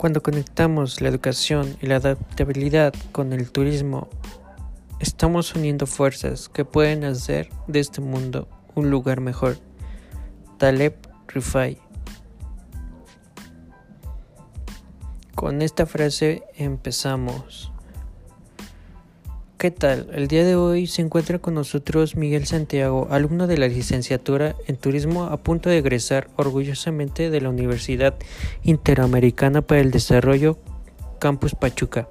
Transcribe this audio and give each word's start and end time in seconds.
Cuando 0.00 0.22
conectamos 0.22 1.02
la 1.02 1.10
educación 1.10 1.76
y 1.82 1.86
la 1.86 1.96
adaptabilidad 1.96 2.94
con 3.12 3.34
el 3.34 3.52
turismo, 3.52 4.08
estamos 4.98 5.54
uniendo 5.54 5.86
fuerzas 5.86 6.48
que 6.48 6.64
pueden 6.64 7.04
hacer 7.04 7.50
de 7.66 7.80
este 7.80 8.00
mundo 8.00 8.48
un 8.74 8.88
lugar 8.88 9.20
mejor. 9.20 9.58
Taleb 10.56 10.94
Rifai. 11.28 11.76
Con 15.34 15.60
esta 15.60 15.84
frase 15.84 16.44
empezamos. 16.56 17.70
¿Qué 19.60 19.70
tal? 19.70 20.08
El 20.14 20.26
día 20.26 20.42
de 20.42 20.56
hoy 20.56 20.86
se 20.86 21.02
encuentra 21.02 21.38
con 21.38 21.52
nosotros 21.52 22.16
Miguel 22.16 22.46
Santiago, 22.46 23.08
alumno 23.10 23.46
de 23.46 23.58
la 23.58 23.68
licenciatura 23.68 24.56
en 24.66 24.78
turismo 24.78 25.24
a 25.24 25.36
punto 25.36 25.68
de 25.68 25.76
egresar 25.76 26.30
orgullosamente 26.36 27.28
de 27.28 27.42
la 27.42 27.50
Universidad 27.50 28.14
Interamericana 28.62 29.60
para 29.60 29.82
el 29.82 29.90
Desarrollo 29.90 30.56
Campus 31.18 31.54
Pachuca. 31.54 32.08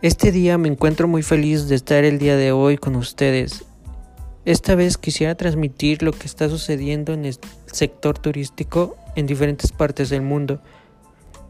Este 0.00 0.32
día 0.32 0.56
me 0.56 0.68
encuentro 0.68 1.06
muy 1.08 1.22
feliz 1.22 1.68
de 1.68 1.74
estar 1.74 2.04
el 2.04 2.18
día 2.18 2.38
de 2.38 2.52
hoy 2.52 2.78
con 2.78 2.96
ustedes. 2.96 3.66
Esta 4.46 4.76
vez 4.76 4.96
quisiera 4.96 5.34
transmitir 5.34 6.02
lo 6.02 6.12
que 6.12 6.26
está 6.26 6.48
sucediendo 6.48 7.12
en 7.12 7.26
el 7.26 7.36
sector 7.66 8.18
turístico 8.18 8.96
en 9.14 9.26
diferentes 9.26 9.72
partes 9.72 10.08
del 10.08 10.22
mundo. 10.22 10.62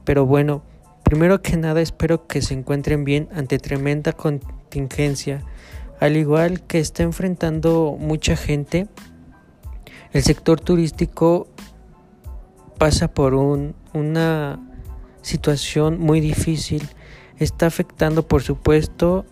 Pero 0.05 0.27
bueno, 0.27 0.65
Primero 1.07 1.41
que 1.41 1.57
nada 1.57 1.81
espero 1.81 2.27
que 2.27 2.43
se 2.43 2.53
encuentren 2.53 3.05
bien 3.05 3.29
ante 3.33 3.61
tremenda 3.61 4.13
contingencia, 4.13 5.45
al 6.01 6.17
igual 6.17 6.63
que 6.63 6.81
está 6.81 7.05
enfrentando 7.05 7.97
mucha 7.97 8.35
gente. 8.35 8.89
El 10.13 10.25
sector 10.25 10.61
turístico 10.61 11.47
pasa 12.77 13.07
por 13.07 13.35
una 13.35 14.59
situación 15.23 16.01
muy 16.01 16.19
difícil. 16.19 16.89
Está 17.39 17.67
afectando, 17.67 18.27
por 18.27 18.43
supuesto, 18.43 19.27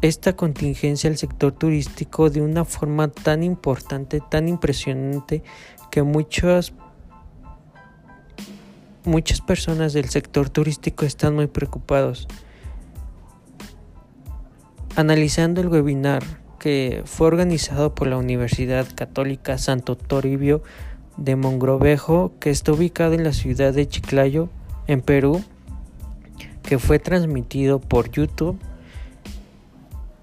esta 0.00 0.36
contingencia 0.36 1.10
al 1.10 1.18
sector 1.18 1.52
turístico 1.52 2.30
de 2.30 2.40
una 2.40 2.64
forma 2.64 3.08
tan 3.08 3.42
importante, 3.42 4.22
tan 4.26 4.48
impresionante, 4.48 5.42
que 5.90 6.02
muchas 6.02 6.72
muchas 9.04 9.40
personas 9.40 9.92
del 9.92 10.08
sector 10.08 10.50
turístico 10.50 11.04
están 11.04 11.34
muy 11.34 11.46
preocupados. 11.46 12.28
Analizando 14.96 15.60
el 15.60 15.68
webinar 15.68 16.22
que 16.58 17.02
fue 17.06 17.26
organizado 17.26 17.94
por 17.94 18.06
la 18.06 18.18
Universidad 18.18 18.86
Católica 18.94 19.56
Santo 19.58 19.96
Toribio 19.96 20.62
de 21.16 21.36
Mongrovejo, 21.36 22.32
que 22.38 22.50
está 22.50 22.72
ubicado 22.72 23.14
en 23.14 23.24
la 23.24 23.32
ciudad 23.32 23.72
de 23.72 23.88
Chiclayo, 23.88 24.50
en 24.86 25.00
Perú, 25.00 25.42
que 26.62 26.78
fue 26.78 26.98
transmitido 26.98 27.80
por 27.80 28.10
YouTube 28.10 28.58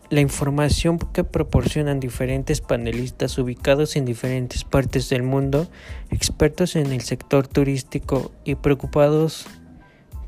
la 0.10 0.22
información 0.22 1.00
que 1.00 1.24
proporcionan 1.24 2.00
diferentes 2.00 2.62
panelistas 2.62 3.38
ubicados 3.38 3.96
en 3.96 4.06
diferentes 4.06 4.64
partes 4.64 5.10
del 5.10 5.24
mundo, 5.24 5.68
expertos 6.10 6.76
en 6.76 6.92
el 6.94 7.02
sector 7.02 7.48
turístico 7.48 8.32
y 8.46 8.56
preocupados 8.56 9.48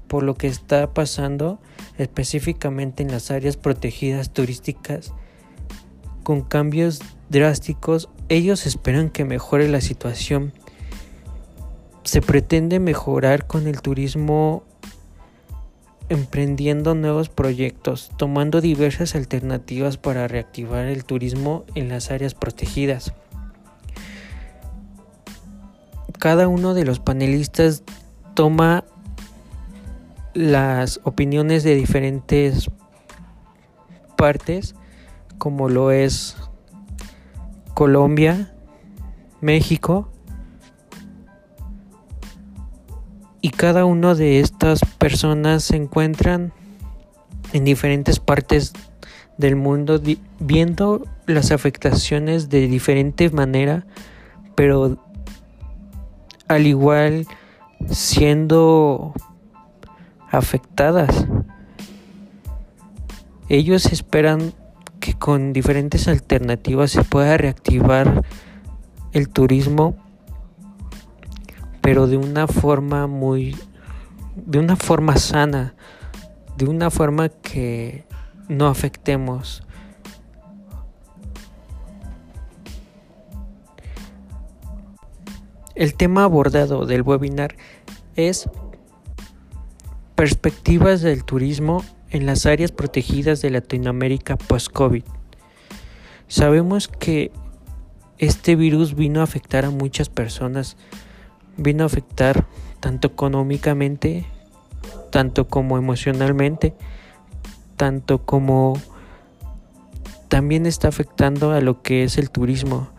por 0.08 0.24
lo 0.24 0.36
que 0.36 0.48
está 0.48 0.94
pasando 0.94 1.60
específicamente 1.98 3.04
en 3.04 3.12
las 3.12 3.32
áreas 3.32 3.56
protegidas 3.56 4.34
turísticas 4.34 5.14
con 6.24 6.42
cambios 6.42 7.00
drásticos, 7.30 8.10
ellos 8.28 8.66
esperan 8.66 9.10
que 9.10 9.26
mejore 9.26 9.68
la 9.70 9.82
situación. 9.82 10.54
Se 12.04 12.22
pretende 12.22 12.80
mejorar 12.80 13.48
con 13.48 13.68
el 13.68 13.82
turismo 13.82 14.64
emprendiendo 16.10 16.96
nuevos 16.96 17.30
proyectos, 17.30 18.12
tomando 18.18 18.62
diversas 18.62 19.16
alternativas 19.16 19.98
para 19.98 20.28
reactivar 20.28 20.88
el 20.88 21.06
turismo 21.06 21.66
en 21.76 21.90
las 21.90 22.12
áreas 22.12 22.34
protegidas. 22.34 23.14
Cada 26.18 26.48
uno 26.48 26.74
de 26.74 26.84
los 26.84 27.00
panelistas 27.00 27.84
toma 28.34 28.84
las 30.34 31.00
opiniones 31.04 31.64
de 31.64 31.76
diferentes 31.76 32.70
partes, 34.18 34.76
como 35.38 35.70
lo 35.70 35.92
es 35.92 36.36
Colombia, 37.74 38.54
México, 39.40 40.12
y 43.42 43.50
cada 43.50 43.86
una 43.86 44.16
de 44.16 44.40
estas 44.40 44.82
personas 44.98 45.64
se 45.64 45.76
encuentran 45.76 46.52
en 47.54 47.64
diferentes 47.64 48.20
partes 48.20 48.74
del 49.38 49.56
mundo 49.56 50.02
viendo 50.40 51.06
las 51.26 51.52
afectaciones 51.52 52.50
de 52.50 52.68
diferente 52.68 53.30
manera, 53.30 53.86
pero 54.56 54.98
al 56.48 56.68
igual 56.68 57.26
siendo 57.90 59.14
afectadas. 60.30 61.26
Ellos 63.48 63.86
esperan 63.88 64.54
que 65.00 65.14
con 65.14 65.54
diferentes 65.54 66.08
alternativas 66.08 66.92
se 66.92 67.04
pueda 67.04 67.38
reactivar 67.38 68.24
el 69.14 69.30
turismo 69.30 69.96
pero 71.82 72.08
de 72.08 72.18
una 72.18 72.48
forma 72.48 73.08
muy, 73.08 73.56
de 74.36 74.60
una 74.60 74.76
forma 74.76 75.18
sana, 75.18 75.74
de 76.58 76.66
una 76.66 76.90
forma 76.90 77.30
que 77.30 78.06
no 78.48 78.68
afectemos. 78.68 79.64
El 85.76 85.94
tema 85.94 86.26
abordado 86.26 86.86
del 86.86 87.04
webinar 87.04 87.56
es 88.18 88.50
perspectivas 90.16 91.02
del 91.02 91.24
turismo 91.24 91.86
en 92.10 92.26
las 92.26 92.46
áreas 92.46 92.74
protegidas 92.74 93.42
de 93.42 93.52
Latinoamérica 93.52 94.36
post-COVID. 94.36 95.04
Sabemos 96.28 96.90
que 96.90 97.32
este 98.18 98.58
virus 98.58 98.96
vino 98.96 99.22
a 99.22 99.24
afectar 99.24 99.64
a 99.64 99.70
muchas 99.70 100.10
personas 100.10 100.76
vino 101.60 101.84
a 101.84 101.88
afectar 101.88 102.46
tanto 102.80 103.10
económicamente, 103.10 104.26
tanto 105.12 105.48
como 105.48 105.78
emocionalmente, 105.78 106.74
tanto 107.78 108.26
como 108.26 108.80
también 110.28 110.66
está 110.66 110.88
afectando 110.88 111.52
a 111.52 111.62
lo 111.62 111.82
que 111.82 112.04
es 112.04 112.18
el 112.18 112.30
turismo. 112.30 112.90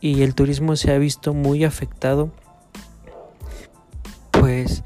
Y 0.00 0.22
el 0.22 0.34
turismo 0.34 0.76
se 0.76 0.92
ha 0.92 0.98
visto 0.98 1.34
muy 1.34 1.64
afectado, 1.64 2.30
pues 4.30 4.84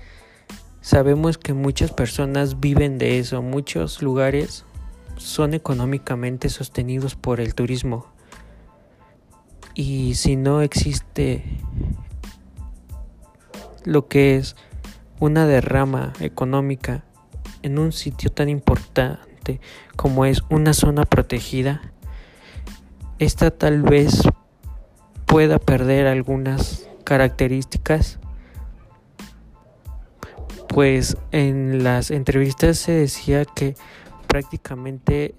sabemos 0.81 1.37
que 1.37 1.53
muchas 1.53 1.93
personas 1.93 2.61
viven 2.61 2.99
de 2.99 3.19
eso, 3.19 3.43
muchos 3.43 4.03
lugares 4.03 4.65
son 5.17 5.53
económicamente 5.53 6.49
sostenidos 6.49 7.15
por 7.15 7.41
el 7.41 7.55
turismo. 7.55 8.07
Y 9.75 10.15
si 10.15 10.37
no 10.37 10.63
existe 10.63 11.45
lo 13.85 14.09
que 14.09 14.37
es 14.37 14.57
una 15.19 15.47
derrama 15.47 16.13
económica 16.21 17.05
en 17.63 17.79
un 17.79 17.93
sitio 17.93 18.31
tan 18.31 18.49
importante 18.49 19.61
como 19.97 20.25
es 20.25 20.43
una 20.49 20.73
zona 20.73 21.05
protegida, 21.05 21.83
esta 23.19 23.51
tal 23.51 23.83
vez 23.83 24.23
pueda 25.27 25.59
perder 25.59 26.07
algunas 26.07 26.89
características, 27.05 28.19
pues 30.69 31.17
en 31.33 31.83
las 31.83 32.11
entrevistas 32.11 32.79
se 32.79 32.93
decía 32.93 33.45
que 33.45 33.75
prácticamente 34.27 35.35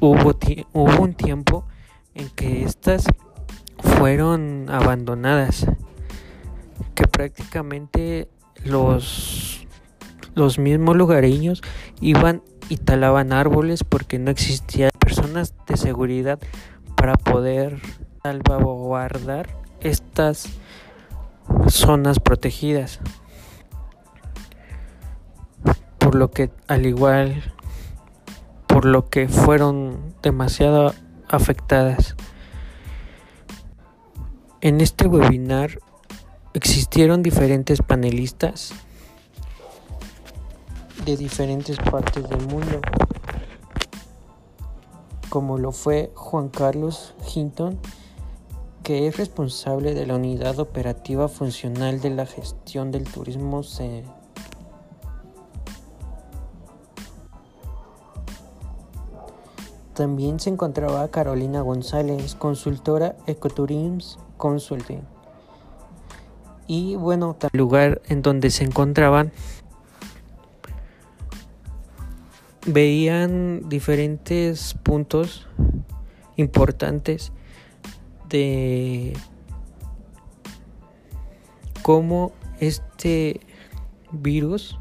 hubo, 0.00 0.34
hubo 0.72 1.02
un 1.02 1.14
tiempo 1.14 1.66
en 2.14 2.30
que 2.30 2.62
estas 2.62 3.06
fueron 3.78 4.66
abandonadas 4.70 5.66
que 6.96 7.06
prácticamente 7.06 8.28
los, 8.64 9.64
los 10.34 10.58
mismos 10.58 10.96
lugareños 10.96 11.62
iban 12.00 12.42
y 12.68 12.78
talaban 12.78 13.32
árboles 13.32 13.84
porque 13.84 14.18
no 14.18 14.32
existían 14.32 14.90
personas 14.98 15.54
de 15.68 15.76
seguridad 15.76 16.40
para 16.96 17.14
poder 17.14 17.80
salvaguardar 18.24 19.48
estas 19.80 20.48
zonas 21.68 22.18
protegidas. 22.18 22.98
Por 25.98 26.16
lo 26.16 26.30
que 26.30 26.50
al 26.66 26.86
igual 26.86 27.42
por 28.66 28.84
lo 28.84 29.08
que 29.08 29.26
fueron 29.28 30.14
demasiado 30.22 30.92
afectadas. 31.28 32.14
En 34.60 34.80
este 34.80 35.06
webinar 35.06 35.78
existieron 36.56 37.22
diferentes 37.22 37.82
panelistas 37.82 38.72
de 41.04 41.14
diferentes 41.18 41.76
partes 41.76 42.26
del 42.30 42.46
mundo, 42.46 42.80
como 45.28 45.58
lo 45.58 45.70
fue 45.72 46.10
Juan 46.14 46.48
Carlos 46.48 47.14
Hinton, 47.34 47.78
que 48.82 49.06
es 49.06 49.18
responsable 49.18 49.92
de 49.92 50.06
la 50.06 50.14
unidad 50.14 50.58
operativa 50.58 51.28
funcional 51.28 52.00
de 52.00 52.08
la 52.08 52.24
gestión 52.24 52.90
del 52.90 53.04
turismo. 53.04 53.60
También 59.92 60.40
se 60.40 60.48
encontraba 60.48 61.06
Carolina 61.08 61.60
González, 61.60 62.34
consultora 62.34 63.14
Ecotourism 63.26 64.20
Consulting. 64.38 65.15
Y 66.66 66.96
bueno, 66.96 67.36
el 67.52 67.58
lugar 67.58 68.02
en 68.08 68.22
donde 68.22 68.50
se 68.50 68.64
encontraban 68.64 69.32
veían 72.66 73.68
diferentes 73.68 74.74
puntos 74.82 75.46
importantes 76.36 77.32
de 78.28 79.16
cómo 81.82 82.32
este 82.58 83.40
virus 84.10 84.78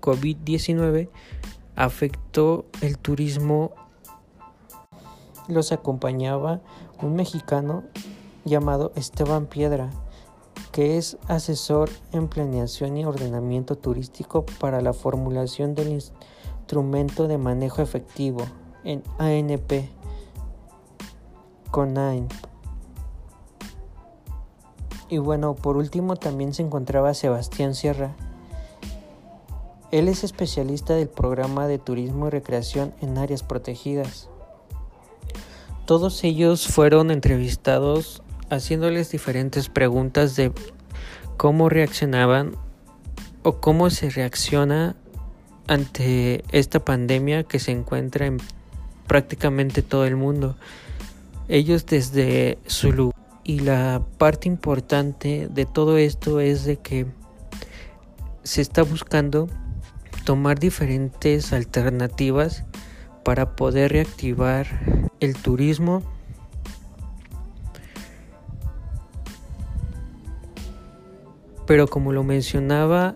COVID-19 0.00 1.10
afectó 1.76 2.64
el 2.80 2.98
turismo. 2.98 3.72
Los 5.48 5.72
acompañaba 5.72 6.60
un 7.02 7.14
mexicano 7.14 7.84
llamado 8.44 8.92
Esteban 8.96 9.46
Piedra, 9.46 9.90
que 10.72 10.96
es 10.96 11.18
asesor 11.28 11.90
en 12.12 12.28
planeación 12.28 12.96
y 12.96 13.04
ordenamiento 13.04 13.76
turístico 13.76 14.46
para 14.58 14.80
la 14.80 14.94
formulación 14.94 15.74
del 15.74 15.88
instrumento 15.88 17.28
de 17.28 17.36
manejo 17.36 17.82
efectivo 17.82 18.46
en 18.82 19.02
ANP 19.18 19.90
con 21.70 21.94
Y 25.08 25.18
bueno, 25.18 25.54
por 25.54 25.76
último 25.76 26.16
también 26.16 26.54
se 26.54 26.62
encontraba 26.62 27.14
Sebastián 27.14 27.74
Sierra. 27.74 28.14
Él 29.90 30.08
es 30.08 30.24
especialista 30.24 30.94
del 30.94 31.08
programa 31.08 31.66
de 31.66 31.78
turismo 31.78 32.28
y 32.28 32.30
recreación 32.30 32.94
en 33.02 33.18
áreas 33.18 33.42
protegidas. 33.42 34.30
Todos 35.84 36.24
ellos 36.24 36.66
fueron 36.66 37.10
entrevistados 37.10 38.22
haciéndoles 38.52 39.10
diferentes 39.10 39.70
preguntas 39.70 40.36
de 40.36 40.52
cómo 41.38 41.70
reaccionaban 41.70 42.52
o 43.42 43.60
cómo 43.60 43.88
se 43.88 44.10
reacciona 44.10 44.94
ante 45.66 46.44
esta 46.52 46.84
pandemia 46.84 47.44
que 47.44 47.58
se 47.58 47.72
encuentra 47.72 48.26
en 48.26 48.38
prácticamente 49.06 49.80
todo 49.80 50.04
el 50.04 50.16
mundo. 50.16 50.54
Ellos 51.48 51.86
desde 51.86 52.58
su 52.66 52.92
lugar 52.92 53.16
y 53.42 53.60
la 53.60 54.02
parte 54.18 54.48
importante 54.48 55.48
de 55.50 55.64
todo 55.64 55.96
esto 55.96 56.38
es 56.38 56.64
de 56.64 56.76
que 56.76 57.06
se 58.42 58.60
está 58.60 58.82
buscando 58.82 59.48
tomar 60.24 60.58
diferentes 60.58 61.54
alternativas 61.54 62.64
para 63.24 63.56
poder 63.56 63.92
reactivar 63.92 64.66
el 65.20 65.36
turismo 65.36 66.02
pero 71.66 71.86
como 71.88 72.12
lo 72.12 72.22
mencionaba 72.24 73.14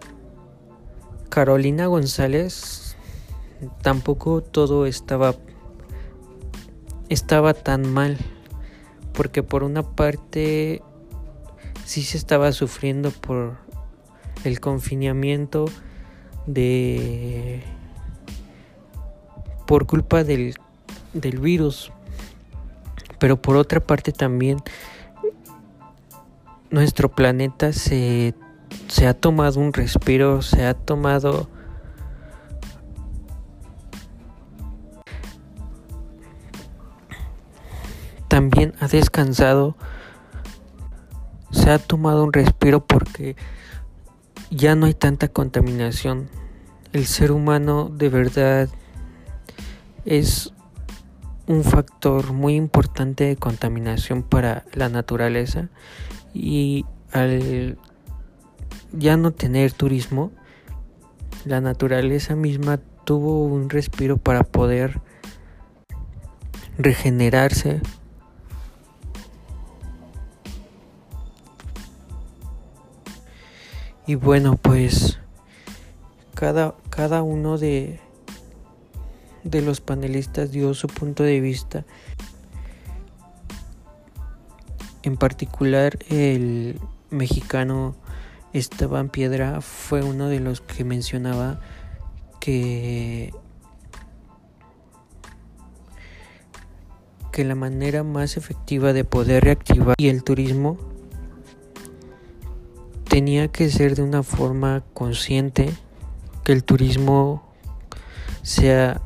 Carolina 1.28 1.86
González, 1.86 2.96
tampoco 3.82 4.42
todo 4.42 4.86
estaba 4.86 5.34
estaba 7.08 7.54
tan 7.54 7.92
mal, 7.92 8.16
porque 9.12 9.42
por 9.42 9.62
una 9.62 9.82
parte 9.82 10.82
sí 11.84 12.02
se 12.02 12.18
estaba 12.18 12.52
sufriendo 12.52 13.10
por 13.10 13.56
el 14.44 14.60
confinamiento 14.60 15.66
de 16.46 17.62
por 19.66 19.86
culpa 19.86 20.24
del, 20.24 20.54
del 21.12 21.40
virus, 21.40 21.92
pero 23.18 23.40
por 23.40 23.56
otra 23.56 23.80
parte 23.80 24.12
también 24.12 24.58
nuestro 26.70 27.10
planeta 27.10 27.72
se 27.72 28.34
se 28.88 29.06
ha 29.06 29.14
tomado 29.14 29.60
un 29.60 29.72
respiro, 29.72 30.42
se 30.42 30.64
ha 30.64 30.74
tomado 30.74 31.48
también 38.28 38.74
ha 38.80 38.88
descansado, 38.88 39.76
se 41.50 41.70
ha 41.70 41.78
tomado 41.78 42.24
un 42.24 42.32
respiro 42.32 42.84
porque 42.84 43.36
ya 44.50 44.74
no 44.74 44.86
hay 44.86 44.94
tanta 44.94 45.28
contaminación. 45.28 46.28
El 46.92 47.06
ser 47.06 47.32
humano 47.32 47.90
de 47.92 48.08
verdad 48.08 48.68
es 50.04 50.52
un 51.46 51.62
factor 51.62 52.32
muy 52.32 52.56
importante 52.56 53.24
de 53.24 53.36
contaminación 53.36 54.22
para 54.22 54.64
la 54.72 54.88
naturaleza 54.88 55.68
y 56.36 56.84
al 57.12 57.78
ya 58.92 59.16
no 59.16 59.32
tener 59.32 59.72
turismo, 59.72 60.32
la 61.44 61.60
naturaleza 61.60 62.34
misma 62.34 62.78
tuvo 63.04 63.44
un 63.44 63.70
respiro 63.70 64.16
para 64.16 64.42
poder 64.42 65.00
regenerarse. 66.78 67.80
Y 74.06 74.14
bueno, 74.14 74.56
pues 74.56 75.18
cada, 76.34 76.74
cada 76.90 77.22
uno 77.22 77.58
de, 77.58 77.98
de 79.42 79.62
los 79.62 79.80
panelistas 79.80 80.52
dio 80.52 80.74
su 80.74 80.86
punto 80.86 81.22
de 81.22 81.40
vista. 81.40 81.84
En 85.06 85.16
particular 85.16 86.00
el 86.08 86.80
mexicano 87.10 87.94
Esteban 88.52 89.08
Piedra 89.08 89.60
fue 89.60 90.02
uno 90.02 90.26
de 90.26 90.40
los 90.40 90.60
que 90.60 90.82
mencionaba 90.82 91.60
que 92.40 93.32
que 97.30 97.44
la 97.44 97.54
manera 97.54 98.02
más 98.02 98.36
efectiva 98.36 98.92
de 98.92 99.04
poder 99.04 99.44
reactivar 99.44 99.94
y 99.96 100.08
el 100.08 100.24
turismo 100.24 100.76
tenía 103.08 103.46
que 103.46 103.70
ser 103.70 103.94
de 103.94 104.02
una 104.02 104.24
forma 104.24 104.82
consciente, 104.92 105.72
que 106.42 106.50
el 106.50 106.64
turismo 106.64 107.44
sea 108.42 109.00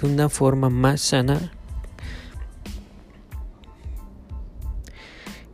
de 0.00 0.08
una 0.08 0.30
forma 0.30 0.70
más 0.70 1.02
sana 1.02 1.52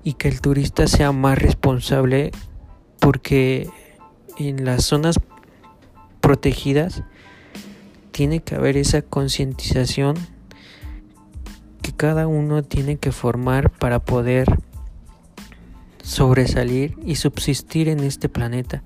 y 0.04 0.14
que 0.14 0.28
el 0.28 0.40
turista 0.40 0.86
sea 0.86 1.12
más 1.12 1.38
responsable 1.38 2.30
porque 3.00 3.68
en 4.38 4.64
las 4.64 4.84
zonas 4.84 5.18
protegidas 6.20 7.02
tiene 8.12 8.40
que 8.40 8.54
haber 8.54 8.76
esa 8.76 9.02
concientización 9.02 10.16
que 11.82 11.92
cada 11.92 12.26
uno 12.26 12.62
tiene 12.62 12.96
que 12.96 13.12
formar 13.12 13.70
para 13.70 14.00
poder 14.00 14.58
sobresalir 16.02 16.96
y 17.04 17.16
subsistir 17.16 17.88
en 17.88 18.00
este 18.00 18.28
planeta. 18.28 18.82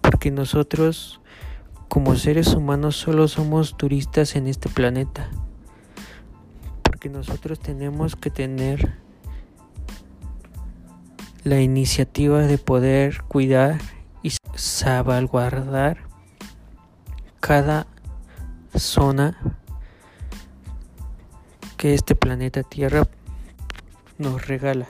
Porque 0.00 0.30
nosotros 0.30 1.20
como 1.88 2.16
seres 2.16 2.54
humanos 2.54 2.96
solo 2.96 3.28
somos 3.28 3.76
turistas 3.76 4.34
en 4.36 4.48
este 4.48 4.68
planeta. 4.68 5.30
Porque 6.82 7.08
nosotros 7.08 7.60
tenemos 7.60 8.16
que 8.16 8.30
tener 8.30 9.03
la 11.44 11.60
iniciativa 11.60 12.40
de 12.40 12.56
poder 12.56 13.22
cuidar 13.28 13.78
y 14.22 14.32
salvaguardar 14.54 15.98
cada 17.40 17.86
zona 18.74 19.36
que 21.76 21.92
este 21.92 22.14
planeta 22.14 22.62
Tierra 22.62 23.02
nos 24.16 24.46
regala. 24.46 24.86